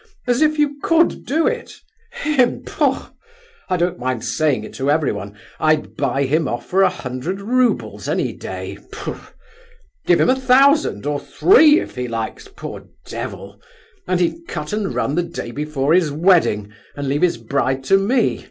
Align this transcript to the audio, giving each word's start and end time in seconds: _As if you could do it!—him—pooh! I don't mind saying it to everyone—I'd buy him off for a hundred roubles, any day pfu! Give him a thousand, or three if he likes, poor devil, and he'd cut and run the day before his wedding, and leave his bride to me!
_As 0.26 0.40
if 0.40 0.58
you 0.58 0.76
could 0.82 1.26
do 1.26 1.46
it!—him—pooh! 1.46 2.96
I 3.68 3.76
don't 3.76 3.98
mind 3.98 4.24
saying 4.24 4.64
it 4.64 4.72
to 4.76 4.90
everyone—I'd 4.90 5.94
buy 5.94 6.22
him 6.22 6.48
off 6.48 6.64
for 6.64 6.80
a 6.82 6.88
hundred 6.88 7.38
roubles, 7.42 8.08
any 8.08 8.32
day 8.32 8.78
pfu! 8.92 9.20
Give 10.06 10.18
him 10.22 10.30
a 10.30 10.36
thousand, 10.40 11.04
or 11.04 11.20
three 11.20 11.80
if 11.80 11.96
he 11.96 12.08
likes, 12.08 12.48
poor 12.48 12.84
devil, 13.04 13.60
and 14.08 14.20
he'd 14.20 14.48
cut 14.48 14.72
and 14.72 14.94
run 14.94 15.16
the 15.16 15.22
day 15.22 15.50
before 15.50 15.92
his 15.92 16.10
wedding, 16.10 16.72
and 16.96 17.06
leave 17.06 17.20
his 17.20 17.36
bride 17.36 17.84
to 17.84 17.98
me! 17.98 18.46